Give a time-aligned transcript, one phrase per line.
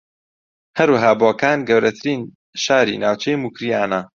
[0.77, 2.21] ھەروەھا بۆکان گەورەترین
[2.63, 4.01] شاری ناوچەی موکریانە